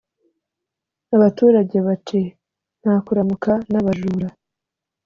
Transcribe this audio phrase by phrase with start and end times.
[1.15, 2.21] abaturage Bati:
[2.81, 4.27] "Nta kuramuka n' abajura!"